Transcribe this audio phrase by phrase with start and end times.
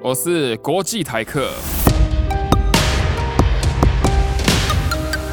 [0.00, 1.50] 我是国际台客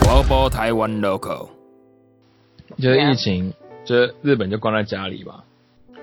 [0.01, 1.49] ，Global Taiwan Local。
[2.77, 3.53] 就是疫情，
[3.85, 5.43] 就是日本就关在家里嘛，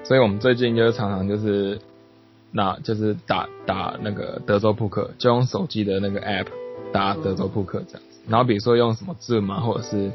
[0.04, 1.80] 所以我们最近就是常常就是
[2.52, 6.46] 那就是打打那个德州扑克，就用手机的那个 app
[6.92, 8.20] 打德州扑克这样子。
[8.28, 10.12] 然后比如说用什么 Zoom 啊，或者是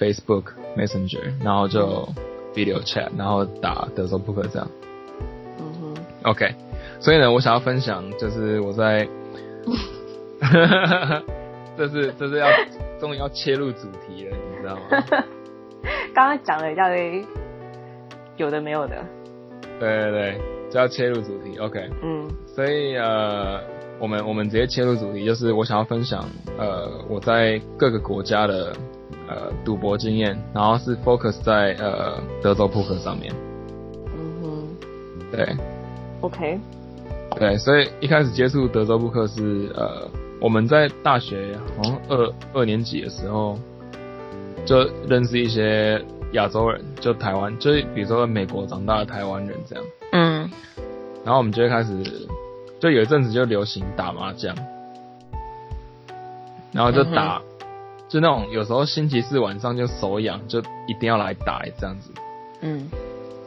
[0.00, 2.08] Facebook Messenger，然后就
[2.54, 4.68] video chat，然后打德州扑克这样。
[5.60, 6.54] 嗯哼，OK，
[7.04, 9.06] 所以呢，我想要分享就是我在，
[11.76, 12.48] 这是这是要
[12.98, 14.80] 终于要切入主题了，你知道吗？
[16.14, 17.22] 刚刚讲了一大堆
[18.38, 19.04] 有的没有的，
[19.78, 21.58] 对对对，就要切入主题。
[21.58, 23.60] OK，嗯所以呃，
[23.98, 26.24] 我们我们直接切入主题，就是我想要分享
[26.56, 28.72] 呃我在各个国家的
[29.28, 33.30] 呃赌博经验，然后是 focus 在呃德州扑克上面。
[34.16, 34.68] 嗯哼
[35.30, 35.54] 对
[36.22, 36.58] ，OK，
[37.38, 40.08] 对，所以一开始接触德州扑克是呃
[40.40, 43.58] 我们在大学好像二二年级的时候
[44.64, 49.84] 就认识一些亚洲人，就台湾，就是比如说美国长大的台湾人这样。
[50.12, 50.50] 嗯。
[51.24, 52.02] 然后我们就会开始，
[52.78, 54.54] 就有一阵子就流行打麻将，
[56.70, 57.40] 然后就打，
[58.08, 62.10] 就那种有时候星期四晚上就手痒，就一定要来打这样子。
[62.60, 62.88] 嗯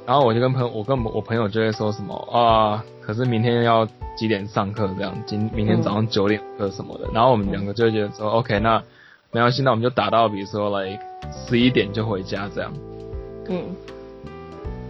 [0.08, 7.10] 然后我就跟朋友，我跟我朋友就会说什么啊，可是明天要几点上课这样，今明天早上九点课什么的。
[7.14, 8.82] 然后我们两个就会觉得说，OK，那
[9.34, 10.98] 没关系，那我们就打到比如说 like
[11.46, 12.74] 十一点就回家这样。
[13.50, 13.62] 嗯，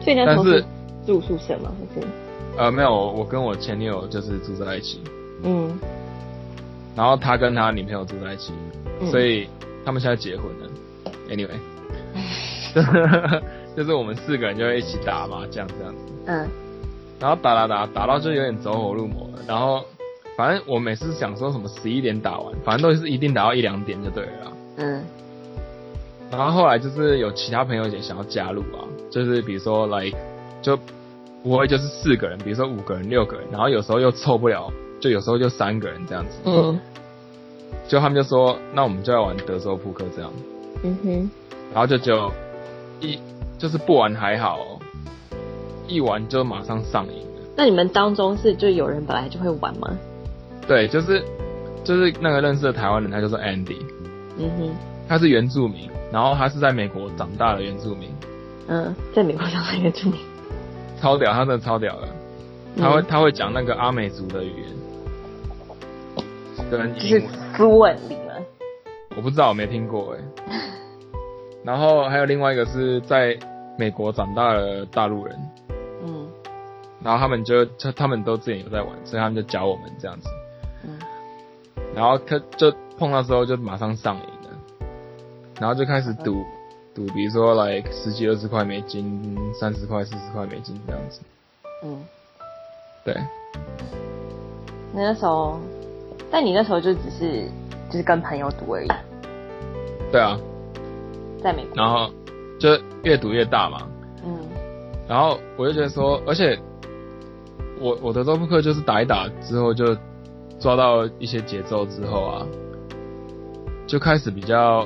[0.02, 0.64] 所以那时候但是
[1.08, 1.72] 住宿舍吗？
[1.96, 2.08] 还是
[2.56, 5.02] 呃，没有，我跟我前女友就是住在一起，
[5.44, 5.80] 嗯
[6.96, 8.54] 然后他跟他女朋友住在一起，
[9.02, 9.50] 嗯所以
[9.84, 10.70] 他们现在结婚了。
[11.28, 11.58] Anyway，
[13.76, 16.48] 就是我们四个人就会一起打麻将这样子，嗯
[17.20, 19.40] 然后打打打打到就有点走火入魔了。
[19.48, 19.84] 然后
[20.38, 24.54] 反正我每次想说什么十一点打完，反正都是一定打到一两点就对了。
[24.78, 25.04] 嗯
[26.30, 30.18] 然后后来就是有其他朋友也想要加入啊，就是比如说 like
[30.62, 30.78] 就
[31.42, 36.32] 不会就是四个人，比如说五个人、六个人，然后有时候又凑不了，就有时候就三个人这样子。
[36.46, 36.80] 嗯
[37.88, 40.30] 就他们就说，那我们就要玩德州扑克这样。
[40.84, 41.32] 嗯哼，
[41.74, 42.30] 然后就只有
[43.00, 43.20] 一
[43.58, 44.80] 就是不玩还好哦、
[45.88, 47.42] 一玩就马上上瘾了。
[47.56, 49.98] 那你们当中是就有人本来就会玩吗？
[50.68, 51.24] 对，就是
[51.84, 53.78] 就是那个认识的台湾人，他叫做 Andy，
[54.38, 54.70] 嗯哼，
[55.08, 58.10] 他是原住民，然后他是在美国长大的原住民，
[58.68, 60.20] 嗯，在美国上的原住民，
[61.02, 62.08] 超屌，他真的超屌的。
[62.78, 64.68] 他会嗯他会讲那个阿美族的语言，
[66.70, 67.26] 跟就是英
[67.80, 68.34] 文，fluently 吗？
[69.16, 70.20] 我不知道，我没听过哎。
[71.68, 73.38] 然后还有另外一个是在
[73.78, 75.38] 美国长大的大陆人，
[76.02, 76.26] 嗯。
[77.04, 80.30] 然后他们就就他们都之前有在玩，所以他们就教我们这样子。
[80.86, 80.98] 嗯。
[81.94, 84.58] 然后他就碰到之后就马上上瘾了，
[85.60, 86.42] 然后就开始赌
[86.96, 91.20] 赌，比如说来十几二十块美金、三十块、四十块美金这样子。
[91.84, 92.02] 嗯，
[93.04, 93.14] 对，
[94.94, 95.60] 你那时候，
[96.32, 97.44] 但你那时候就只是
[97.90, 98.88] 就是跟朋友赌而已，
[100.14, 100.40] 对啊，
[101.48, 102.12] 在美国，然后
[102.60, 103.88] 就越赌越大嘛。
[104.26, 104.38] 嗯
[105.08, 106.60] 然后我就觉得说，而且
[107.80, 109.96] 我我的周扑克就是打一打之后就
[110.60, 112.46] 抓到一些节奏之后啊，
[113.88, 114.86] 就开始比较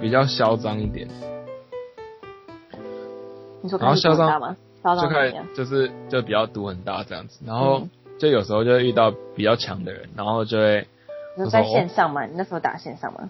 [0.00, 1.08] 比较嚣张一点，
[3.62, 4.54] 你然后嚣张
[5.02, 5.34] 就开始？
[5.56, 10.86] 就是就比较赌很大这样子，然后嗯就有时候就会遇到比较强的人，然后就会
[11.36, 12.24] 你说在线上吗？
[12.26, 13.28] 你那时候打线上吗？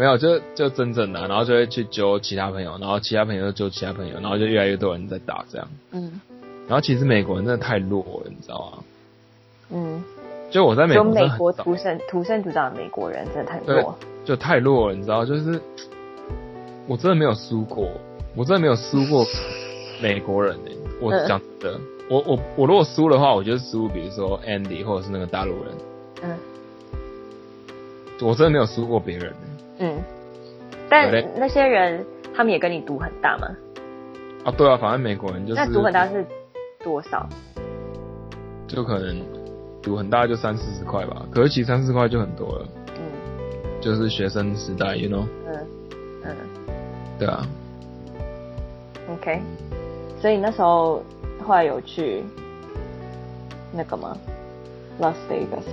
[0.00, 5.68] 没有就就真正的啊，然后就会去揪其他朋友，然后其他朋友就揪其他朋友，然后就越来越多人在打这样。
[5.90, 6.18] 嗯。
[6.66, 8.84] 然后其实美国人真的太弱了，你知道吗？
[9.72, 10.02] 嗯，
[10.50, 13.94] 就我在美就美国土生土生土长的美国人真的太弱，
[14.24, 15.60] 就太弱了，你知道，就是
[16.86, 17.86] 我真的没有输过，
[18.34, 19.26] 我真的没有输过
[20.00, 21.28] 美国人诶、我嗯。
[21.28, 25.74] 讲真的，我我我如果输的话，我就输，比如说 Andy 或者是那个大陆人，
[26.22, 26.38] 嗯。
[28.22, 29.49] 我真的没有输过别人、欸。
[29.80, 30.00] 嗯，
[30.88, 32.04] 但那些人
[32.34, 33.48] 他们也跟你赌很大吗？
[34.44, 36.24] 啊，对啊，反正美国人就是那赌很大是
[36.84, 37.28] 多少？
[38.68, 39.20] 就可能
[39.82, 42.68] 赌很大就三四十块吧，可是其实三四十块就很多了，
[42.98, 43.02] 嗯
[43.80, 45.66] 就是学生时代，you know，嗯
[46.24, 46.36] 嗯
[47.18, 47.46] 对啊
[49.10, 49.40] ，，OK。
[50.20, 51.02] 所以那时候
[51.46, 52.22] 后来有去
[53.72, 54.16] 那个吗
[55.00, 55.64] ？Las Vegas。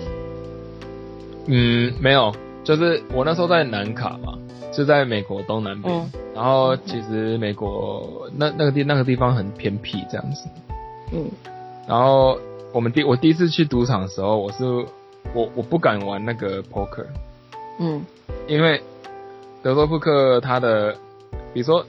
[1.47, 2.33] 嗯，没有，
[2.67, 4.37] 就是我那时候在南卡嘛，
[4.73, 6.11] 是在美国东南边，嗯。
[6.35, 10.49] 然后其实美国那那个地那个地方很偏僻这样子，
[11.13, 11.31] 嗯。
[11.87, 12.37] 然后
[12.73, 14.65] 我们第我第一次去赌场的时候，我是
[15.33, 17.05] 我我不敢玩那个 poker，
[17.79, 18.05] 嗯。
[18.49, 18.81] 因为
[19.63, 20.91] 德州扑克它的，
[21.53, 21.85] 比如说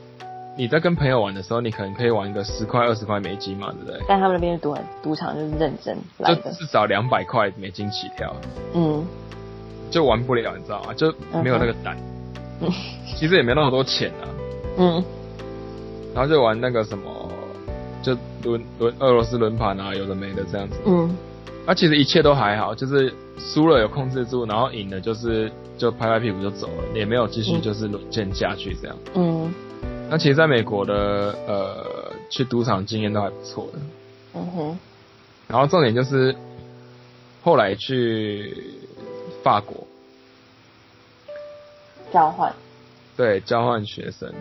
[0.57, 3.99] 你在跟朋友玩的时候，你可能可以玩个十块二十块美金嘛，对不对？
[4.07, 4.73] 但他们那边赌
[5.03, 8.33] 赌场就是认真来的，就至少两百块美金起跳，
[8.73, 9.05] 嗯
[9.89, 10.93] 就玩不了，你知道吗？
[10.93, 11.13] 就
[11.43, 11.97] 没有那个胆。
[12.61, 12.69] 嗯
[13.17, 14.27] 其实也没那么多钱啊，
[14.77, 15.03] 嗯
[16.13, 17.31] 然后就玩那个什么，
[18.01, 20.75] 就轮轮俄罗斯轮盘啊，有的没的这样子。
[20.85, 21.15] 嗯
[21.65, 28.97] 啊，其实一切都还好，就是输了有控制住，然后赢了就是就拍拍屁股就走了，也没有继续嗯就是轮剑下去这样。
[29.15, 29.53] 嗯
[30.09, 33.79] 那其实在美国的呃去赌场经验都还不错的，
[34.33, 34.77] 嗯哼，
[35.47, 36.35] 然后重点就是
[37.43, 38.53] 后来去
[39.49, 39.77] 法国，
[42.13, 42.53] 交换，
[43.17, 44.31] 对，交换学生，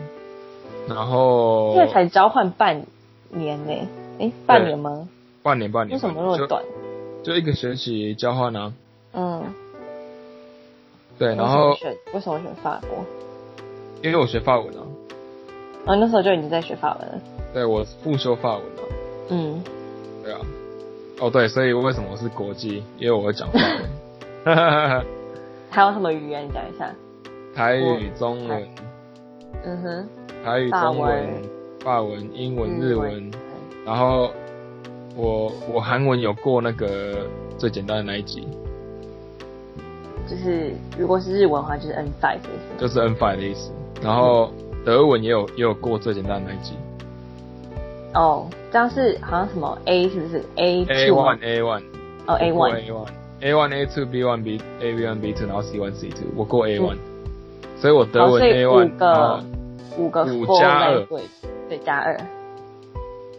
[0.86, 2.84] 然后这才交换半
[3.30, 3.88] 年呢，
[4.18, 5.08] 诶，半年吗？
[5.42, 6.62] 半年半年，为什么那么短？
[7.24, 7.32] 就？
[7.32, 8.74] 就一个学期交换啊，
[9.14, 9.42] 嗯，
[11.18, 13.02] 对，然后为什么选为什么选法国？
[14.02, 14.84] 因为我学法文啊，
[15.86, 17.18] 哦，那时候就已经在学法文了。
[17.54, 18.82] 对我复修法文啊，
[19.30, 19.64] 嗯，
[20.22, 20.40] 对啊，
[21.18, 22.84] 哦对，所以为什么我是国际？
[22.98, 23.90] 因为我会讲法文，
[25.70, 26.46] 还有什么语言？
[26.46, 26.90] 你讲一下？
[27.54, 28.68] 台语、中文、
[29.64, 30.08] 嗯哼，
[30.44, 31.42] 台语、中文文、
[31.84, 33.30] 法文、英文、嗯日文，
[33.84, 34.30] 然后
[35.16, 37.26] 我我韩文有过那个
[37.58, 38.46] 最简单的那一集，
[40.28, 42.80] 就是如果是日文的话，就是 N five 的意思。
[42.80, 43.72] 就是 N five 的意思，
[44.02, 44.50] 然后
[44.84, 46.74] 德文也有也有过最简单的那一集。
[48.14, 51.82] 哦，这样是好像什么 A 是不是？Two one A one
[52.26, 53.04] 哦 A 过 one
[53.40, 56.08] A one, A two, B one, B A, B one, B two，然后 C one, C
[56.08, 56.26] two。
[56.34, 56.98] 我过 A one，
[57.76, 58.90] 所以我得文 A one，
[59.96, 61.06] 五个，五个，五加二，
[61.68, 62.18] 对加二。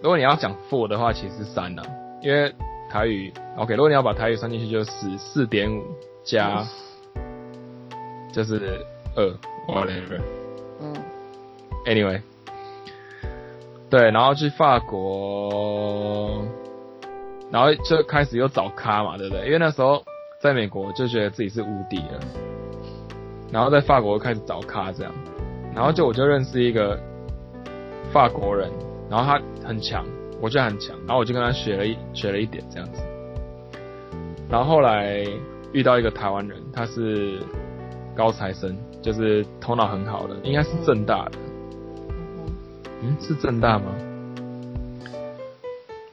[0.02, 1.84] 如果你要讲 four 的话，其实是三啦，
[2.24, 2.54] 因为
[2.90, 3.76] 台语 OK。
[3.76, 5.84] 如果你要把台语算进去，就是四点五
[6.24, 6.66] 加，
[8.32, 8.80] 就是
[9.16, 9.26] 二
[9.68, 10.22] whatever。
[10.82, 10.94] 嗯
[11.86, 12.22] ，Anyway，
[13.90, 16.46] 对，然后去法国。
[17.52, 19.46] 然后就开始又找咖嘛，对不对？
[19.46, 20.04] 因为那时候
[20.40, 22.20] 在美国就觉得自己是无敌了，
[23.52, 25.12] 然后在法国开始找咖这样，
[25.76, 27.00] 然后就我就认识一个
[28.12, 28.70] 法国人，
[29.10, 30.06] 然后他很强，
[30.40, 33.02] 我觉得很强，然后我就跟他学了一学了一点这样子，
[34.50, 35.26] 然后后来
[35.74, 37.40] 遇到一个台湾人，他是
[38.16, 41.32] 高材生，就是头脑很好的，应该是正大的。
[43.02, 43.86] 嗯嗯，是正大吗？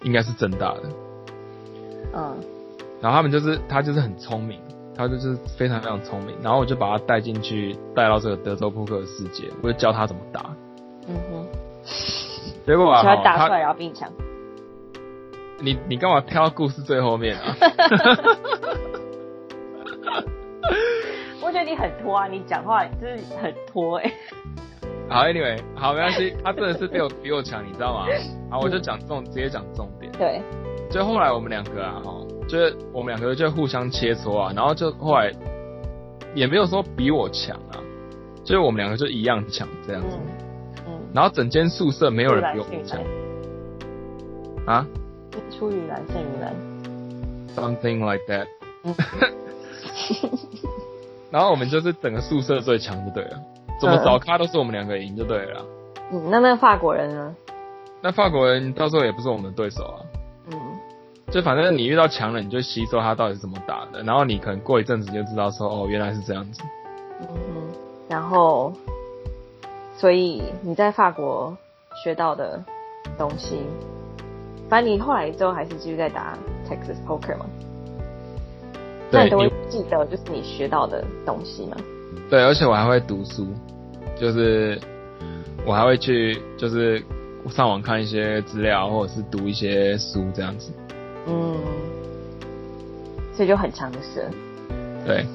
[0.02, 0.82] 应该是正大的。
[2.16, 2.34] 嗯
[3.02, 4.58] 然后他们就是他就是很聪明，
[4.96, 6.34] 他就是非常非常聪明。
[6.42, 10.46] 然后我就把他带进去，带到这个德州扑克的世界，我就教他怎么打。
[11.06, 11.46] 嗯哼，
[12.66, 14.10] 结果啊，喜欢打出来然后比你强。
[15.60, 17.54] 你你干嘛跳到故事最后面啊？
[21.42, 24.10] 我觉得你很拖啊，你讲话就是很拖哎、
[25.08, 28.06] 好，anyway，好，没关系，他真的是比我 比我强，你知道吗？
[28.50, 30.10] 好，我就讲重，直接讲重点。
[30.12, 30.42] 对，
[30.96, 32.10] 就后来我们两个啊，哈，
[32.48, 35.30] 就是我们两个就互相切磋啊，然后就后来
[36.34, 37.76] 也没有说比我强啊，
[38.42, 40.16] 就是我们两个就一样强这样子。
[40.16, 40.22] 嗯
[40.86, 42.98] 嗯，然后整间宿舍没有人比我强
[44.64, 44.86] 啊
[45.50, 46.54] 出于蓝胜于蓝。
[47.54, 48.46] ，something like that。
[48.84, 48.94] 嗯
[51.30, 53.38] 然后我们就是整个宿舍最强就对了，
[53.78, 55.62] 怎么找咖都是我们两个赢就对了。
[56.10, 57.36] 嗯，那那个法国人呢？
[58.00, 60.00] 那法国人到时候也不是我们的对手啊，
[60.50, 60.58] 嗯
[61.30, 66.62] 就反正你遇到强人，你就吸收他到底是怎么打的，然后你可能过一阵子就知道说，哦，原来是这样子。
[67.20, 67.36] 嗯哼，
[68.08, 68.72] 然后，
[69.96, 71.56] 所以你在法国
[72.04, 72.62] 学到的
[73.18, 73.58] 东西，
[74.68, 77.46] 反正你后来之后还是继续在打 Texas Poker 嘛？
[79.10, 81.76] 那对你都记得就是你学到的东西吗？
[82.30, 83.48] 对，而且我还会读书，
[84.18, 84.80] 就是
[85.66, 87.02] 我还会去就是
[87.48, 90.72] 上网看一些资料，或者是读一些书这样子。
[91.26, 91.60] 嗯，
[93.34, 94.30] 所以就很强势了。
[95.04, 95.26] 对，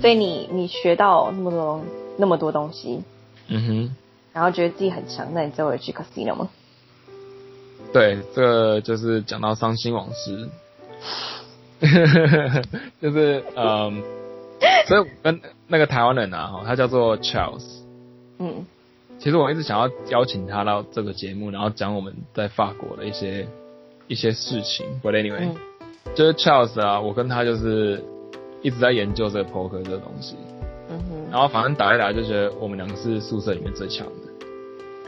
[0.00, 1.80] 所以你你学到那么多
[2.16, 3.02] 那么多东西，
[3.48, 3.96] 嗯哼，
[4.32, 6.48] 然后觉得自己很强，那你之后有去 casino 吗？
[7.92, 10.48] 对，这个就是讲到伤心往事，
[13.00, 14.02] 就是嗯，
[14.86, 17.64] 所以我跟那个台湾人啊，哈，他叫做 Charles。
[18.38, 18.66] 嗯
[19.20, 23.48] 其实我一直想要邀请他到这个节目，然后讲我们在法国的一些
[24.08, 24.86] 一些事情。
[25.02, 25.54] But anyway，、嗯
[26.14, 28.02] 就是 Charles 啊，我跟他就是
[28.62, 30.36] 一直在研究这个 poker 这个东西，
[30.90, 34.12] 嗯哼然后反正打一打就觉得我们两个是宿舍里面最强的。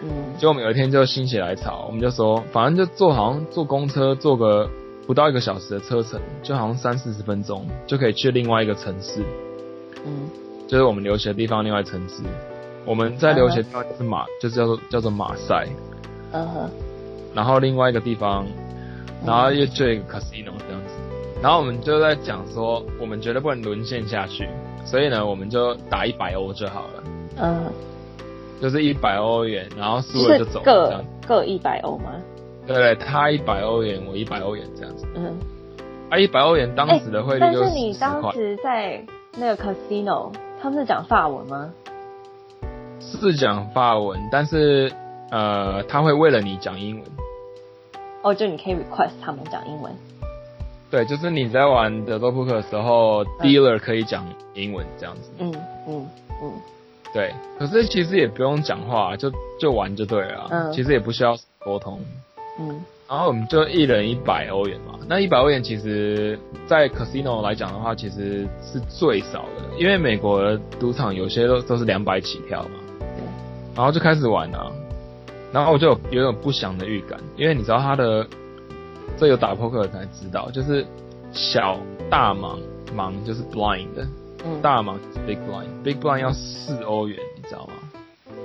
[0.02, 4.68] 嗯结果我们有一天就心血来潮，我们就说，反正就坐好像坐公车坐个
[5.06, 9.22] 不到一个小时的车程，就好像三四十分钟就可以去另外一个城市，
[10.06, 10.28] 嗯
[10.68, 12.22] 就是我们留学的地方另外城市。
[12.86, 15.66] 我们在留学的地方就是马，就是叫做叫做马赛，
[16.32, 16.70] 嗯哼，
[17.34, 18.46] 然后另外一个地方，
[19.26, 20.94] 然后又就一个 casino 这样子。
[21.42, 24.46] 然后我们就在讲说，我们绝对不能沦陷下去，
[24.84, 27.04] 所以呢，我们就打一百欧就好了，
[27.38, 27.72] 嗯，
[28.60, 31.04] 就是一百欧元，然后输是了就走，这各样。
[31.26, 32.12] 各一百欧吗？
[32.66, 35.06] 对对，他一百欧元，我一百欧元这样子。
[35.14, 35.34] 嗯，
[36.10, 39.02] 啊，一百欧元当时的汇率但就是你10块当时在
[39.38, 41.72] 那个 casino，他们是讲法文吗？
[43.00, 44.92] 是讲法文，但是
[45.30, 47.04] 呃，他会为了你讲英文。
[48.22, 49.92] 哦，就你可以 request 他们讲英文。
[50.90, 55.30] 对，就是你在玩德州扑克的时候、d e a l e r 可以讲英文这样子。
[55.38, 55.54] 嗯
[55.86, 56.06] 嗯
[56.42, 56.52] 嗯
[57.14, 60.48] 对，可是其实也不用讲话，就就玩就对了啊。
[60.50, 62.00] 嗯其实也不需要沟通。
[62.58, 72.70] 嗯然后我们就一人一百欧元嘛，那一百欧元其实，在 casino 来讲的话，其实是最少的，因为美国的赌场有些都都是两百起跳嘛。
[73.00, 73.24] 对。
[73.74, 74.70] 然后就开始玩啊，
[75.52, 78.26] 然后我就有有种不祥的预感，因为你知道他的，
[79.18, 80.86] 这有打扑克才知道，就是
[81.32, 81.78] 小
[82.08, 82.58] 大盲
[82.96, 84.06] 盲就是 blind 的，
[84.44, 87.72] 嗯，大盲是 big blind，big blind 要四欧元，你知道吗？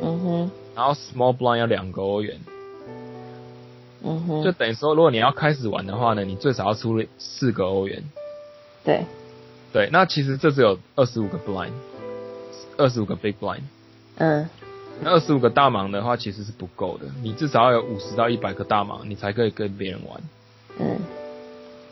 [0.01, 2.37] 嗯哼然后 small blind 要两个欧元，
[4.03, 8.03] 嗯哼，就等于说，如果你要开始玩的话呢，你最少要出四个欧元。
[8.83, 9.05] 对，
[9.71, 11.71] 对，那其实这只有二十五个 blind，
[12.77, 13.61] 二十五个 big blind。
[14.17, 14.49] 嗯
[15.01, 20.21] 那二十五个大盲的话，其实是不够的，你至少要有五十到一百个大盲，你才可以跟别人玩。
[20.79, 20.97] 嗯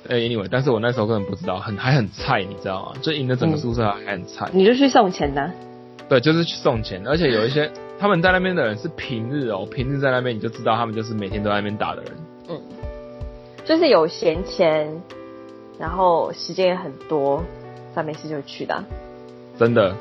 [0.07, 2.93] 呃、a n y w a y 但是我那时候根本不知道，很还很菜，你知道吗？
[3.01, 4.49] 就赢的整个宿舍还很菜。
[4.51, 5.49] 你就去送钱的。
[6.09, 12.11] 对，就是去送钱，而且有一些他们在那边的人是平日哦，平日在那边你就知道他们就是每天都在那边打的人。
[12.49, 12.61] 嗯，
[13.63, 15.01] 就是有闲钱，
[15.79, 17.41] 然后时间也很多，
[17.95, 18.83] 他没事就去的啊。
[19.57, 19.95] 真的，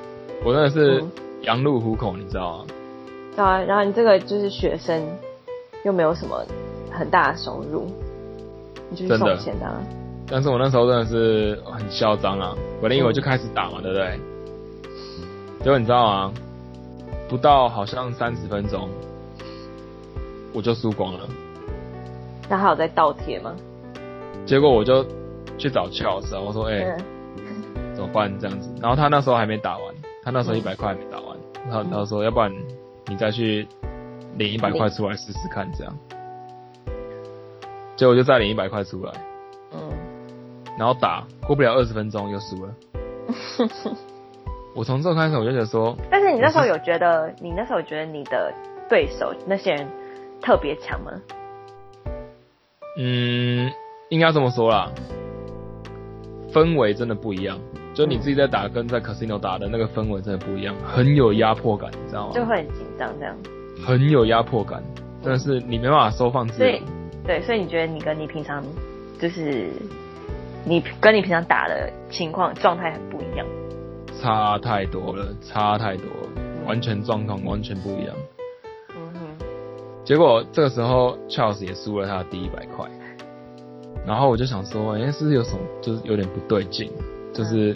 [0.45, 1.11] 我真的是嗯
[1.43, 2.67] 羊入虎口，你知道吗？
[3.35, 5.03] 对啊，然后你这个就是学生，
[5.85, 6.45] 又没有什么
[6.91, 7.87] 很大的收入，
[8.91, 9.81] 你就去送钱的、啊。
[10.29, 14.21] 但是我那时候真的是很嚣张啊，我的英文就开始打嘛，对不对？
[15.61, 16.33] 结果你知道吗？
[17.29, 18.89] 不到好像三十分钟，
[20.53, 21.21] 我就输光了。
[22.49, 23.55] 那还有在倒贴吗？
[24.45, 25.03] 结果我就
[25.57, 26.97] 去找 Charles，啊我说：“哎、
[27.39, 28.31] 嗯怎么办？
[28.39, 31.37] 这样子。”然后他那时候还没打完，他那时候一百块还没打完，
[31.71, 32.53] 他他说：“要不然
[33.07, 33.67] 你再去
[34.37, 35.93] 领一百块出来试试看，这样。”
[37.97, 39.13] 结果就再领一百块出来，
[39.73, 39.93] 嗯，
[40.79, 42.75] 然后打，过不了二十分钟又输了。
[44.75, 48.53] 我从这开始我就觉得说，但是你那时候有觉得，你那时候觉得你的
[48.89, 49.87] 对手那些人
[50.41, 51.13] 特别强吗？
[52.99, 53.71] 嗯，
[54.09, 54.91] 应该这么说啦，
[56.51, 57.59] 氛围真的不一样。
[57.95, 62.33] 就你自己在打跟在 casino 打的那个氛围真的不一样，很有压迫感，你知道吗？
[62.35, 63.37] 就会很紧张这样。
[63.85, 64.83] 很有压迫感，
[65.23, 66.83] 真的是你没办法收放自如所以。
[67.25, 68.65] 对，所以你觉得你跟你平常
[69.21, 69.71] 就是
[70.65, 73.47] 你跟你平常打的情况状态很不一样。
[74.21, 78.15] 差太多了，差太多了，完全状况完全不一样。
[78.91, 79.45] 嗯哼，
[80.05, 82.89] 结果这个时候 Charles 也输了他的第一百块，
[84.07, 86.91] 然后我就想说，哎、是不是有什么就是有点不对劲，
[87.33, 87.75] 就是、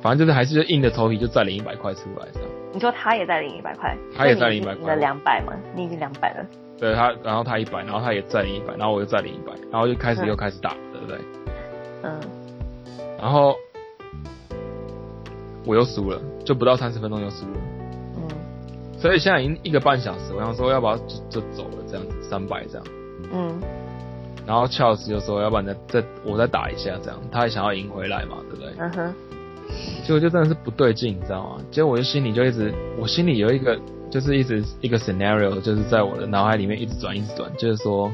[0.00, 2.48] 反正就是还是硬着头皮就再领一百块出来这样。
[2.72, 6.46] 你说他也再领一百块，他也再领100块你的两百嘛，你已经两百了。
[6.78, 11.18] 对他，然后他一百，然后他也再领一百，然后我又再领一百，然后就开始嗯又开始打，对不对？
[12.02, 12.18] 嗯
[13.20, 13.54] 然后
[15.64, 17.58] 我又输了，就不到三十分钟又输了。
[18.16, 18.28] 嗯
[18.98, 22.86] 所以现在已经一个半小时，我想说要不要就就走了这样子，三百这样。
[23.32, 23.60] 嗯
[24.52, 28.70] 然后 Charles 就说要不然再再我再打一下这样，他也想要赢回来嘛，对不对？
[28.78, 29.14] 嗯哼，
[30.04, 31.64] 结果就真的是不对劲，你知道吗？
[31.70, 33.80] 结果我就心里就一直，我心里有一个
[34.10, 38.12] 就是一直一个 scenario，就是在我的脑海里面一直转一直转，就是说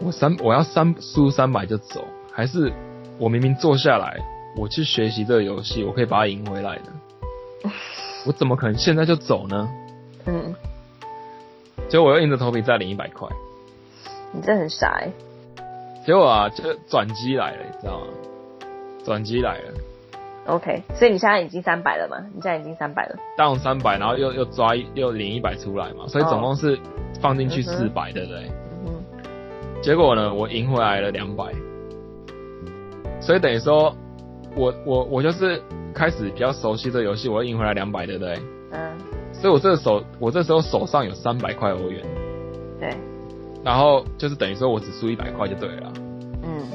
[0.00, 2.72] 我三我要三输三百就走，还是
[3.18, 4.16] 我明明坐下来
[4.56, 7.70] 我去学习这个游戏，我可以把它赢回来的？
[8.24, 9.68] 我怎么可能现在就走呢？
[10.26, 10.54] 嗯，
[11.88, 13.28] 结果我又硬着头皮再领一百块，
[14.34, 15.08] 你真的很傻哎、
[16.04, 18.06] 结果啊，就转机来了，你知道吗？
[19.04, 19.72] 转机来了。
[20.46, 22.18] OK，所以你现在已经三百了嘛？
[22.34, 23.16] 你现在已经三百了。
[23.38, 26.78] down 三百，然后又又抓又领一百出来嘛，所以总共是
[27.20, 28.50] 放进去四百、对不对？
[28.86, 29.02] 嗯，
[29.82, 31.46] 结果呢，我赢回来了两百，
[33.20, 33.94] 所以等于说，
[34.54, 35.62] 我我我就是
[35.94, 38.38] 开始比较熟悉这个游戏，我又赢回来两百，对不对？
[38.72, 38.98] 嗯，
[39.32, 42.04] 所以我这个手我这时候手上有三百块欧元，
[42.78, 42.90] 对，
[43.64, 45.92] 然后就是等于说我只输一百块就对了。
[46.42, 46.68] 嗯。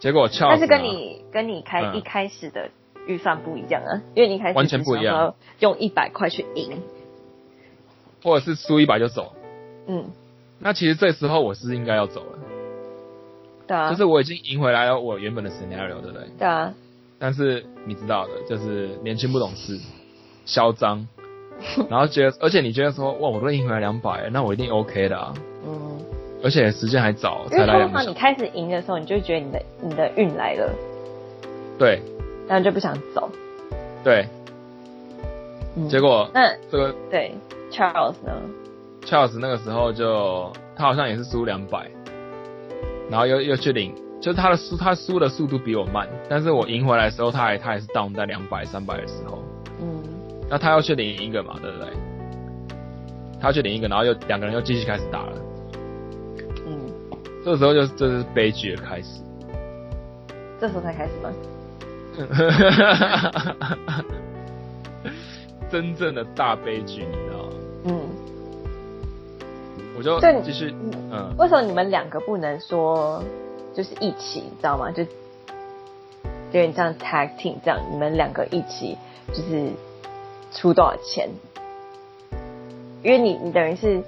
[0.00, 1.96] 结果翘，但是跟你跟你开、嗯。
[1.96, 2.70] 一开始的
[3.06, 5.34] 预算不一样啊，因为你开始完全不一样。
[5.60, 6.80] 用一百块去赢，
[8.22, 9.32] 或者是输一百就走。
[9.86, 10.10] 嗯，
[10.58, 12.38] 那其实这时候我是应该要走了，
[13.66, 16.28] 对啊，就是我已经赢回来了我原本的 scenario，对不对？
[16.38, 16.72] 对啊，
[17.18, 19.78] 但是你知道的，就是年轻不懂事，
[20.44, 21.08] 嚣张，
[21.88, 25.34] 然后觉得，而且你觉得说，哇，我都赢回来两百，那我一定 OK 的啊，
[25.66, 25.98] 嗯，
[26.42, 30.70] 而且时间还早，才来两通常你开始赢的时候，你就觉得你的你的运来了，
[31.78, 32.00] 对。
[32.48, 33.30] 然后就不想走，
[34.02, 34.26] 对，
[35.76, 37.32] 嗯，结果那这个对
[37.70, 38.32] Charles 呢
[39.04, 41.88] ？Charles 那个时候就他好像也是输两百，
[43.08, 49.38] 然后又又去领，就是他的输他输的速度比我慢，但是我赢回来的时候，他还他还是 down 在两百三百的时候，
[49.80, 50.02] 嗯，
[50.48, 51.86] 那他要去领一个嘛，对不对？
[53.40, 55.42] 他要去领一个，然后又两个人又继续开始打了，嗯，
[57.44, 59.20] 这个时候就这是悲剧的开始。
[60.60, 61.32] 这时候才开始吗？
[65.70, 67.50] 真正的大悲剧，你知道吗？
[67.84, 68.08] 嗯，
[69.96, 70.74] 我就对继续，
[71.10, 73.22] 嗯，为什么你们两个不能说
[73.72, 74.90] 就是一起，你知道吗？
[74.90, 75.08] 就有
[76.50, 79.70] 点像 tag team 这样，你们两个一起就是
[80.52, 81.30] 出多少钱？
[83.02, 84.02] 因为你你等于是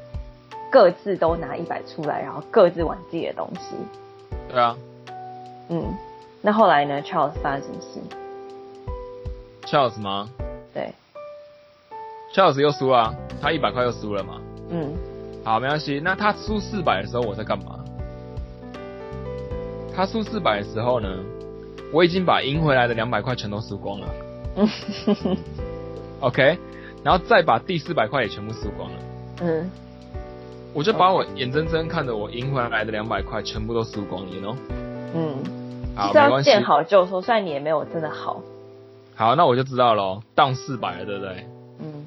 [0.73, 3.76] 各自都拿一百出来，然后各自玩自己的东西。
[4.49, 4.75] 对啊
[5.69, 5.95] 嗯，
[6.41, 8.00] 那后来呢？Charles 发生什么事
[9.67, 10.29] ？，Charles 吗
[10.73, 10.93] 对
[12.35, 14.41] ，？Charles 又输了啊，他一百块又输了嘛。
[14.71, 14.95] 嗯
[15.45, 16.00] 好，没关系。
[16.02, 17.79] 那他输四百的时候，我在干嘛？
[19.95, 21.09] 他输四百的时候呢，
[21.93, 24.07] 我已经把赢回来的两百块全都输光了。
[24.57, 24.69] 嗯
[26.21, 26.57] OK，
[27.05, 28.97] 然后再把第四百块也全部输光了。
[29.43, 29.71] 嗯
[30.75, 34.57] 我就把我眼睁睁看着我赢回来的两百块全部都输光了，you know？
[35.14, 35.37] 嗯，
[35.95, 36.50] 好，没关系。
[36.50, 38.43] 见好就收，虽然你也没有真的好。
[39.14, 41.47] 好，那我就知道喽，当四百了，对不对？
[41.81, 42.07] 嗯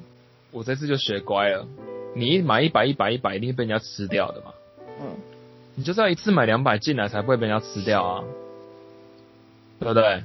[0.50, 1.66] 我这次就学乖了。
[2.14, 4.46] 你一买一百、一百、一百，一定被人家吃掉的嘛。
[5.00, 5.06] 嗯
[5.76, 8.24] 你就是要一次买两百进来，才不会被人家吃掉啊，
[9.78, 10.24] 对不对？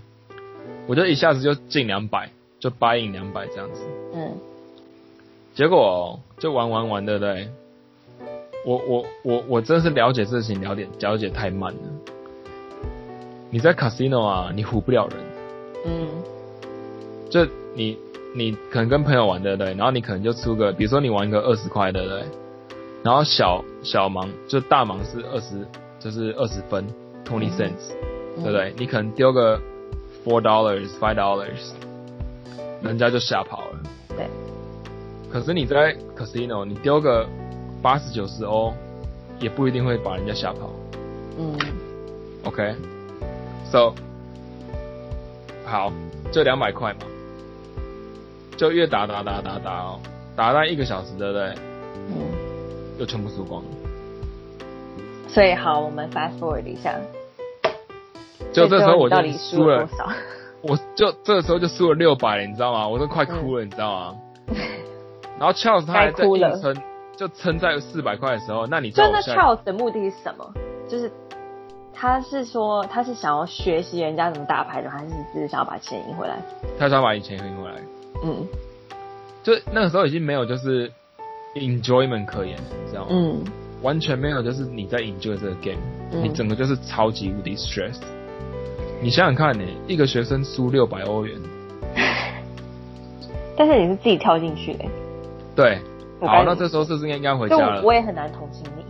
[0.87, 3.81] 我就一下子就进两百，就 buy in 两百这样子。
[4.15, 4.31] 嗯
[5.53, 7.49] 结果就玩玩玩，对不对？
[8.65, 11.79] 我我我我真是了解事情了解了解太慢了。
[13.49, 15.17] 你在 casino 啊，你唬不了人。
[15.85, 16.07] 嗯
[17.29, 17.97] 就你
[18.35, 19.73] 你可能跟朋友玩对不对？
[19.73, 22.23] 然后你可能就出个，比如说你玩个二十块对不对？
[23.03, 25.65] 然后小小盲就大盲是二十，
[25.99, 26.85] 就是二十分
[27.25, 27.91] twenty cents，、
[28.37, 28.73] 嗯对不对？
[28.77, 29.59] 你可能丢个
[30.23, 31.71] four dollars five dollars，
[32.81, 33.79] 人家就吓跑了。
[34.09, 34.27] 对。
[35.31, 37.25] 可是你在 casino，你丢个
[37.81, 38.73] 八十九十欧，
[39.39, 40.69] 也不一定会把人家吓跑。
[41.37, 41.57] 嗯
[42.43, 43.93] OK，so、
[45.65, 45.91] 好，
[46.31, 46.99] 就两百块嘛，
[48.57, 49.99] 就越打打打打打哦，
[50.35, 51.53] 打到一个小时，对不对？
[52.09, 52.27] 嗯，
[52.99, 53.69] 又全部输光了。
[55.27, 56.99] 所以好，我们 fast forward 一下，
[58.51, 60.09] 就这时候我就输了多，少？
[60.61, 62.87] 我就这个时候就输了六百了，你知道吗？
[62.87, 64.15] 我都快哭了，你知道吗？
[65.39, 66.75] 然后 Charles 他还在该哭了硬撑，
[67.21, 70.53] 就撑在四百块的时候，那你就那现在 Charles 的目的是什么？
[70.89, 71.11] 就是
[71.93, 76.35] 他是说他是想要学习人家怎么打牌的，还是只是想要把钱赢回来？
[76.79, 77.75] 他想要把以前赢回来，
[78.23, 78.47] 嗯
[79.43, 80.91] 就那个时候已经没有就是
[81.53, 83.09] enjoyment 可言，你知道吗？
[83.11, 83.43] 嗯
[83.83, 85.77] 完全没有，就是你在 enjoy 这个 game，、
[86.11, 87.99] 嗯你整个就是超级无敌 stress。
[88.99, 91.39] 你想想看，你一个学生输六百欧元，
[93.55, 94.85] 但是你是自己跳进去的，
[95.55, 95.79] 对，
[96.27, 97.81] 好，那这时候是不是应该回家了？
[97.83, 98.85] 我也很难同情你。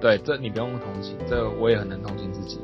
[0.00, 2.60] 对，这你不用同情，这我也很难同情自己。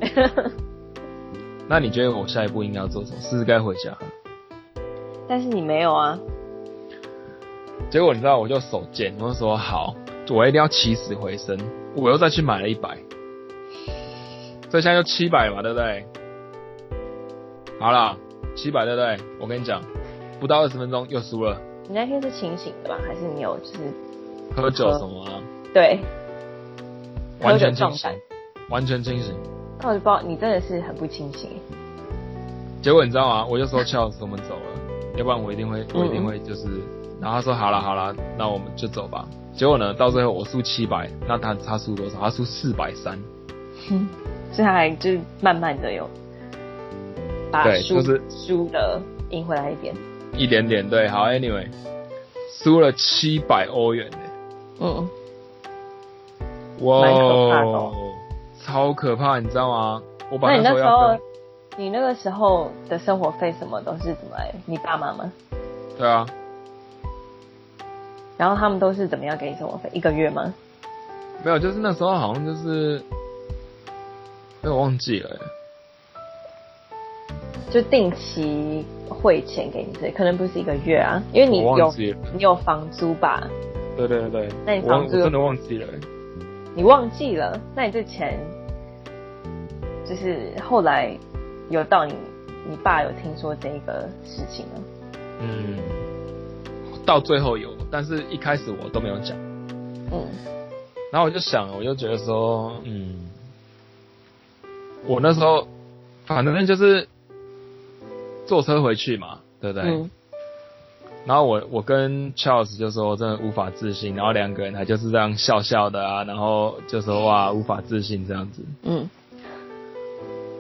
[1.69, 3.21] 那你觉得我下一步应该要做什么？
[3.21, 3.99] 是不是该回家了？
[5.29, 6.19] 但是你没有啊，
[7.91, 9.95] 结果你知道，我就手贱，我就说好，
[10.31, 11.59] 我一定要起死回生，
[11.97, 12.97] 我又再去买了一百，
[14.71, 16.07] 所以现在就七百嘛，对不对？
[17.81, 18.17] 好了，
[18.55, 19.19] 七百对不对？
[19.41, 19.83] 我跟你讲，
[20.39, 22.99] 不到二十分钟又输了，你那天是清醒的吧？
[23.07, 23.79] 还是你有就是
[24.55, 25.41] 喝酒什么啊，
[25.73, 26.01] 对
[27.41, 28.11] 完全清醒？，
[28.71, 29.35] 完全清醒。
[29.81, 31.51] 那我就不知道你真的是很不清醒。
[32.83, 33.47] 结果你知道吗？
[33.47, 36.67] 我就说 Charles 我们走了，要不然我一定会，我一定会就是，
[37.21, 39.29] 然后他说好了好了，那我们就走吧。
[39.55, 42.19] 结果呢，到最后我输七百，那他他输多少？
[42.21, 43.19] 他输四百三。
[43.89, 44.09] 哼，
[44.53, 46.09] 所以他还就是慢慢的有
[47.51, 49.95] 把输对就是输的赢回来一点。
[50.37, 51.67] 一点点对，好，anyway，
[52.63, 54.19] 输了七百欧元呢，
[54.81, 55.09] 嗯，
[56.81, 57.93] 哇蛮可怕哦
[58.63, 60.03] 超可怕，你知道吗？
[60.31, 61.19] 我把那你那时候要
[61.79, 64.53] 你那个时候的生活费什么都是怎么来？
[64.67, 65.33] 你爸妈吗？
[65.97, 66.27] 对啊，
[68.37, 69.89] 然后他们都是怎么样给你生活费？
[69.93, 70.53] 一个月吗？
[71.45, 73.01] 没有，就是那时候好像就是，
[74.63, 75.41] 哎，我忘记了耶，
[77.77, 81.93] 就定期汇钱给你这，可能不是一个月啊，因为你有。
[82.35, 83.47] 你有房租吧？
[83.97, 85.87] 对对对对，那你房租真的忘记了。
[86.75, 87.61] 你忘记了？
[87.75, 88.39] 那你这钱
[90.09, 91.15] 就是后来
[91.69, 92.15] 有到你
[92.69, 94.83] 你爸有听说这个事情吗？
[95.41, 95.79] 嗯，
[97.05, 99.37] 到最后有，但是一开始我都没有讲。
[100.13, 100.27] 嗯
[101.13, 103.29] 然后我就想，我就觉得说，嗯，
[105.07, 105.69] 我那时候
[106.27, 107.09] 反正就是
[108.47, 109.91] 坐车回去嘛，对不对？
[109.91, 110.11] 嗯
[111.27, 118.63] 然后我我跟 Charles 就说真的无法自信，然后两个人还就是这样笑笑的啊，然后就说哇无法自信这样子。
[118.85, 119.11] 嗯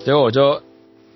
[0.00, 0.60] 结果我就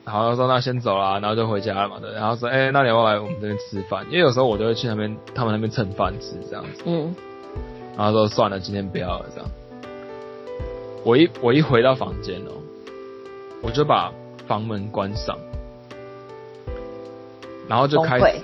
[0.04, 2.12] 好像说那先走啦，然后就回家了嘛，对。
[2.12, 4.06] 然后说哎、那你要不要来我们这边吃饭？
[4.06, 6.82] 因为有时候我就会去那边他们那边蹭饭吃这样子。
[6.86, 7.12] 嗯
[7.96, 9.50] 然后说算了，今天不要了这样。
[11.04, 12.52] 我一我一回到房间哦，
[13.62, 14.12] 我就把
[14.46, 15.36] 房门关上，
[17.70, 18.42] 然后就开始，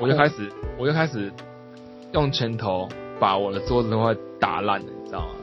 [0.00, 0.48] 我就开始
[0.78, 1.32] 我就开始
[2.12, 5.34] 用拳头把我的桌子都快打烂了，你知道吗？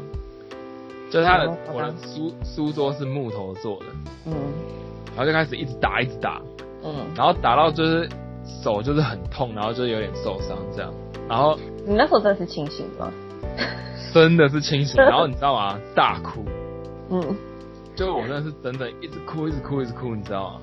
[1.12, 3.86] 就是他的哦我的书书桌是木头做的，
[4.28, 4.34] 嗯
[5.18, 6.42] 然后就开始一直打一直打，
[6.82, 8.08] 嗯，然后打到就是
[8.64, 10.94] 手就是很痛，然后就有点受伤这样，
[11.28, 13.12] 然后你那时候真的是清醒吗？
[14.14, 15.78] 真的是清醒， 然后你知道吗？
[15.94, 16.46] 大哭。
[17.10, 17.36] 嗯，
[17.96, 20.62] 就我真的是真的一直哭，一直哭，一直哭，你知道吗？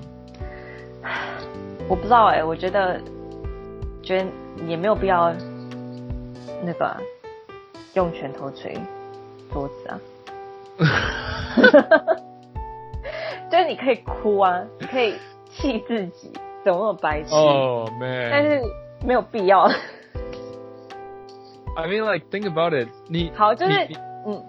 [1.89, 2.99] 我不知道哎、我觉得
[4.03, 4.27] 觉得
[4.67, 5.33] 也没有必要
[6.63, 6.97] 那个啊、
[7.93, 8.77] 用拳头捶
[9.51, 9.99] 桌子啊。
[13.49, 15.15] 就是你可以哭啊，你可以
[15.49, 16.31] 气自己，
[16.65, 17.33] 怎么那么白痴？
[17.33, 18.61] 哦、man，但是
[19.05, 19.69] 没有必要。
[21.75, 23.71] I mean like think about it，你好，就是
[24.25, 24.43] 嗯，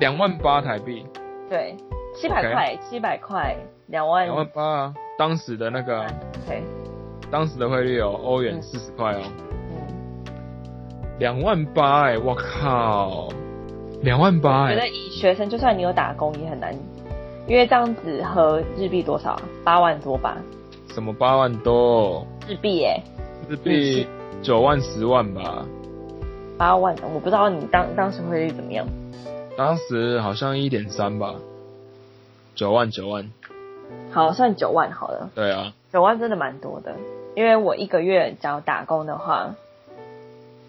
[0.00, 1.06] 两万八台币，
[1.48, 1.76] 对，
[2.14, 6.06] 七百块，七百块，两万，两万八啊，当时的那个啊
[6.46, 6.62] 对，
[7.30, 8.62] 当时的汇率哦，欧元嗯。
[8.62, 9.22] 四十块哦，
[9.70, 10.24] 嗯，
[11.18, 13.28] 两万八哎，我靠，
[14.02, 16.74] 两万八哎，我觉得以学生，就算你有打工，也很难，
[17.46, 19.42] 因为这样子合日币多少啊？
[19.62, 20.36] 八万多吧，
[20.88, 23.02] 什么八万多，日币耶、
[23.48, 24.06] 日币
[24.42, 25.66] 九万十万吧，
[26.56, 28.86] 八万，我不知道你当当时汇率怎么样。
[29.56, 31.34] 当时好像一点三吧，
[32.54, 33.30] 九万九万，
[34.14, 36.94] 好，算九万好了，对啊，九万真的蛮多的，
[37.34, 39.56] 因为我一个月只要打工的话，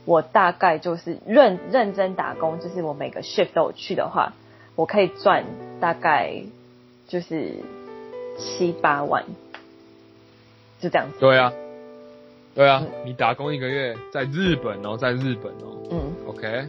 [0.05, 4.33] 我大概就是认认真打工，就是我每个 shift 都有去的话，
[4.75, 5.45] 我可以赚
[5.79, 6.41] 大概
[7.07, 7.51] 就是
[8.37, 9.23] 七八万，
[10.79, 11.19] 就这样子。
[11.19, 11.53] 对啊，
[12.55, 16.67] 对啊嗯，你打工一个月在日本哦，在日本哦嗯，，OK，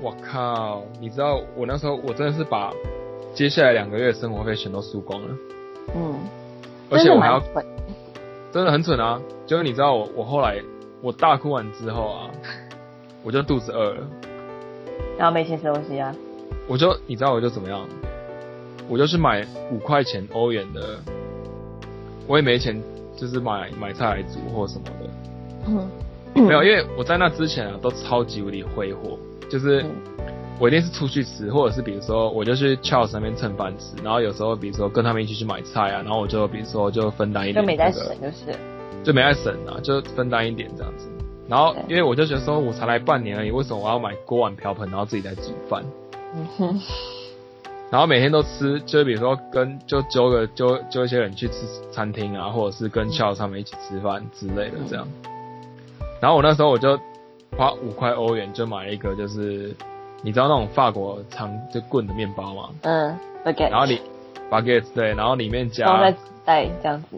[0.00, 2.72] 我靠，你知道我那时候我真的是把
[3.34, 5.28] 接下来两个月的生活费全都输光了，
[5.94, 6.18] 嗯，
[6.90, 7.40] 而且我还要
[8.52, 9.20] 真的很蠢啊！
[9.46, 10.60] 就是你知道我我后来
[11.02, 12.30] 我大哭完之后啊，
[13.22, 14.06] 我就肚子饿了，
[15.18, 16.14] 然后没钱吃东西啊，
[16.66, 17.86] 我就你知道我就怎么样，
[18.88, 20.98] 我就去买五块钱欧元的，
[22.26, 22.82] 我也没钱，
[23.16, 25.10] 就是买买菜来煮或什么的。
[25.68, 29.18] 嗯，没有，因为我在那之前啊，都超级无敌挥霍，
[29.50, 29.90] 就是嗯
[30.58, 38.58] 我一定是出去吃，或者是比如说我就去 Charles 那边蹭饭吃，然后有时候比如说跟他们一起去买菜啊，然后我就比如说就分担一点、就没在省就是，
[39.04, 41.08] 就没在省啊，就分担一点这样子。
[41.46, 45.84] 然后因为我就觉得说我才来半年而已，为什么我要买锅碗瓢盆，然后自己在煮饭？
[46.34, 46.80] 嗯哼，
[47.90, 55.06] 然后每天都吃，就比如说跟就揪个揪揪一些人去吃餐厅啊，或者是跟 Charles 他们一起吃饭之类的这样。
[56.20, 56.98] 然后我那时候我就
[57.56, 59.72] 花五块欧元就买了一个，就是
[60.26, 62.70] 你知道那种法国长就棍的面包吗？
[62.82, 64.00] 嗯，baguette，然后你
[64.50, 67.16] baguette 对，然后里面加纸袋这样子，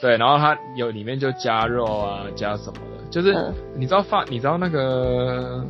[0.00, 3.54] 对，然后它有里面就加肉啊，加什么的，就是、嗯。
[3.76, 5.64] 你知道法你知道那个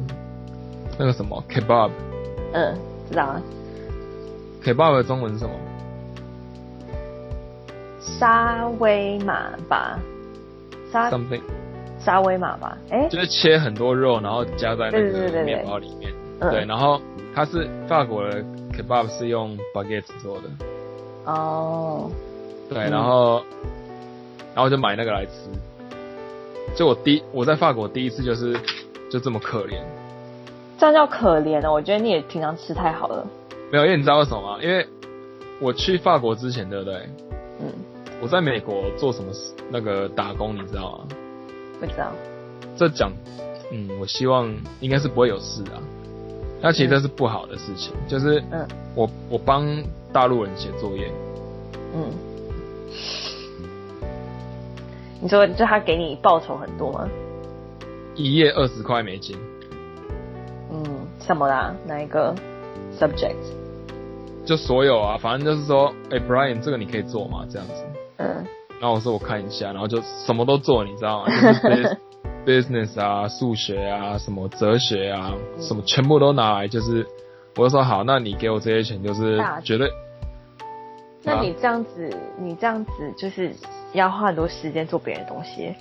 [0.99, 1.91] 那个什么 kebab
[2.55, 2.75] 嗯，
[3.11, 3.43] 知道啊
[4.65, 5.55] ，kebab 的中文是什么？
[8.01, 9.99] 沙威玛吧，
[10.91, 11.43] 沙 something
[11.99, 16.11] 沙威玛吧，哎、就是切很多肉，然后加在那个面包里面。
[16.41, 17.01] 嗯对，然后
[17.35, 20.45] 它是法国的 kebab 是用 baguette 做的。
[21.25, 22.11] 哦，
[22.69, 23.43] 对，嗯然后
[24.55, 25.33] 然后我就买那个来吃。
[26.77, 28.57] 就我第我在法国第一次就是
[29.11, 29.81] 就这么可怜，
[30.79, 33.27] 这样叫可怜哦，我觉得你也平常吃太好了，
[33.73, 34.59] 没有，因为你知道为什么吗？
[34.63, 34.87] 因为
[35.61, 36.95] 我去法国之前，对不对？
[37.61, 37.73] 嗯，
[38.21, 41.17] 我在美国做什么事那个打工，你知道吗？
[41.81, 42.13] 不知道。
[42.77, 43.11] 这讲，
[43.73, 45.83] 嗯，我希望应该是不会有事啊。
[46.61, 49.67] 那其实这是不好的事情，就是嗯我我帮
[50.13, 51.11] 大陆人写作业，
[51.95, 52.11] 嗯。
[55.21, 57.09] 你说，就他给你报酬很多吗？
[58.15, 59.37] 一页二十块美金，
[60.71, 60.85] 嗯，
[61.21, 61.75] 什么啦？
[61.87, 62.35] 哪一个
[62.99, 63.35] subject？
[64.45, 67.45] 就所有啊，反正就是说，哎、b r i a n 这个你可以做吗？
[67.51, 67.75] 这样子。
[68.19, 68.45] 嗯
[68.81, 71.29] 然后我说我看一下，然后就什么都做，你知道吗？
[71.29, 71.97] 就是 bus-
[72.49, 77.07] business 啊、数学啊、什么哲学啊，嗯什么全部都拿来，就是
[77.57, 79.91] 我就说好，那你给我这些钱，就是绝对
[81.23, 82.09] 那你这样子，
[82.39, 83.53] 你这样子就是
[83.93, 85.75] 要花很多时间做别人的东西。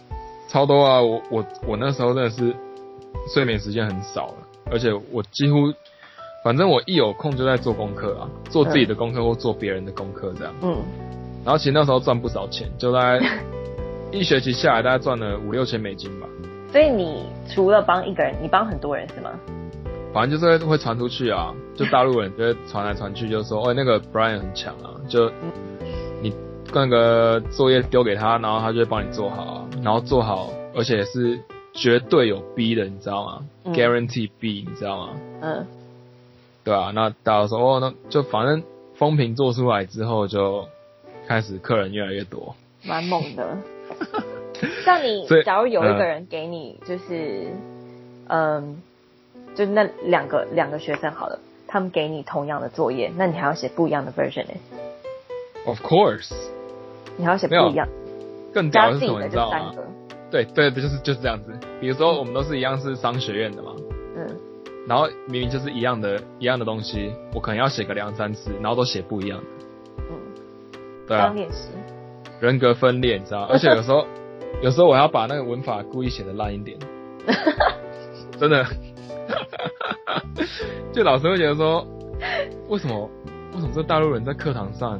[0.49, 1.01] 超多啊！
[1.01, 2.53] 我我我那时候真的是
[3.33, 4.35] 睡眠时间很少了，
[4.71, 5.71] 而且我几乎
[6.43, 10.53] 反正我一有空就在做功课啊，做自己的功课或做别人的功课这样。
[10.61, 10.77] 嗯，
[11.45, 13.25] 然后其实那时候赚不少钱，就大概
[14.11, 16.26] 一学期下来大概赚了五六千美金吧。
[16.71, 19.31] 所以你除了帮一个人，你帮很多人是吗？
[20.13, 25.31] 反正就是会会传出去啊，就大陆人就会传来传去，就说，哦，那个 Brian 很强啊，就
[26.21, 26.33] 你
[26.73, 31.39] 那个作业丢给他，然后他就会帮你做好啊，然后做好，而且是
[31.73, 35.09] 绝对有 B 的，你知道吗、嗯 g u a r a n t e e B，你知道吗？
[35.41, 35.67] 嗯，
[36.63, 38.63] 对啊，那大家说，哦，那就反正
[38.95, 40.65] 风评做出来之后，就
[41.27, 42.55] 开始客人越来越多。
[42.83, 43.57] 蛮猛的。
[44.83, 47.47] 像你，假如有一个嗯人给你，就是，
[48.27, 48.81] 嗯，
[49.55, 54.53] 就那两个两个学生好了，他们给你同样的作业，那你还要写不一样的 version 呢
[55.65, 56.33] ？Of course，
[57.17, 57.87] 你还要写不一样，
[58.53, 59.59] 更屌的是什么，加进的你知道吗？
[59.69, 59.83] 就三个。
[60.29, 61.53] 对对，就是就是这样子。
[61.79, 63.73] 比如说，我们都是一样是商学院的嘛，
[64.15, 64.27] 嗯
[64.87, 69.45] 然后明明就是一样的一样的东西，我可能要写个两三次，然后都写不一样的。
[70.09, 70.19] 嗯，
[71.05, 71.69] 对啊，练习。
[72.39, 73.47] 人格分裂，你知道吗？
[73.51, 74.05] 而且有时候
[74.61, 76.77] 有时候我要把那个文法故意写的烂一点，
[78.39, 78.65] 真的。
[80.93, 81.85] 就老师会觉得说，
[82.69, 83.09] 为什么
[83.53, 84.97] 为什么这大陆人在课堂上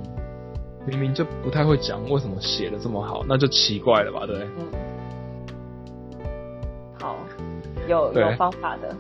[0.85, 3.23] 明明就不太会讲，为什么写的这么好？
[3.27, 4.47] 那就奇怪了吧，对不对？
[4.57, 4.67] 嗯，
[6.99, 7.15] 好，
[7.87, 8.93] 有有方法的。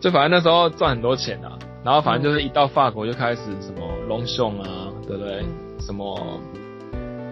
[0.00, 4.66] 就反正那时候赚很多钱啊，然后反正就是一到法国就开始什么龙胸啊，
[5.06, 5.44] 对不对？
[5.78, 6.18] 什么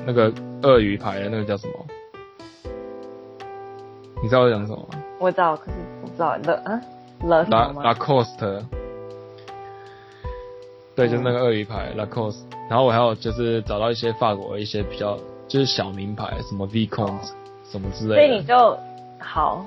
[0.06, 1.74] 那个鳄鱼牌的那个叫什么？
[4.22, 5.02] 你知道我讲什么吗？
[5.18, 6.80] 我知道，可是我不知道了啊
[7.22, 8.62] 了什么吗？Lacoste，
[10.94, 12.42] 对，就是那个鳄鱼牌 Lacoste。
[12.68, 17.18] 然后我还有就是找到一些法国的一些比较就是小名牌，什么 V c o n
[17.70, 18.38] 什么之类的所以。
[18.38, 18.78] 你就
[19.18, 19.64] 好，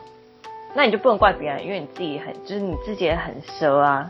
[0.76, 4.10] 那你就不能怪别人，因为你自己很就是你自己也很奢啊，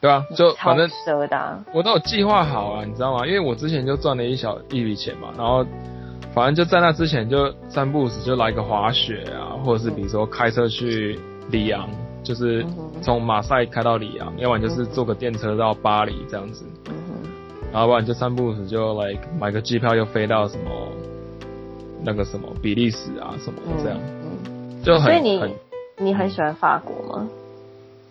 [0.00, 1.64] 对啊，就反正奢的、啊。
[1.72, 3.26] 我都有计划好啊，你知道吗？
[3.26, 5.64] 因为我之前就赚了一小一笔钱嘛，然后
[6.38, 11.18] 反正就在那之前就散步时就来个滑雪啊，或者是比如说开车去
[11.50, 11.90] 里昂，
[12.22, 12.64] 就是
[13.02, 16.64] 从马赛开到里昂，要不然就是坐个电车到巴黎这样子，
[17.72, 20.70] 然后不然就散步时就来买个机票又飞到什么
[22.04, 25.52] 那个什么比利时啊什么这样，嗯，就很所以你很
[25.96, 27.28] 你很喜欢法国吗？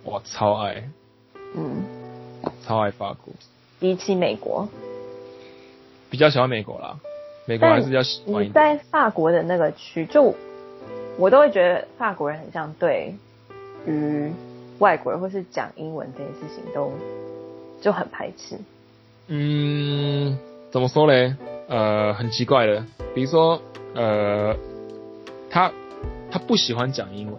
[0.04, 0.84] 我超爱。
[1.56, 1.82] 嗯，
[2.66, 3.34] 超爱法国，
[3.80, 4.68] 比起美国，
[6.10, 7.00] 比较喜欢美国啦，
[7.48, 8.50] 美国还是比较喜欢你。
[8.50, 10.36] 在法国的那个区，就
[11.18, 13.16] 我都会觉得法国人很像对
[13.88, 14.32] 于
[14.80, 16.92] 外国人或是讲英文这件事情都
[17.82, 18.58] 就很排斥。
[19.28, 20.38] 嗯，
[20.72, 21.34] 怎么说嘞？
[21.70, 22.84] 呃，很奇怪的，
[23.14, 23.62] 比如说，
[23.94, 24.56] 呃，
[25.50, 25.72] 他
[26.30, 27.36] 他不喜欢讲英文，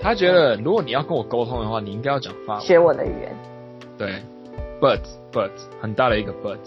[0.00, 2.62] 他觉得如果你要跟我沟通的话，你应该要讲法文。
[2.64, 3.36] 学我的语言，
[3.98, 4.22] 对
[4.80, 5.00] ，but
[5.32, 5.50] but
[5.80, 6.58] 很大的一个 but，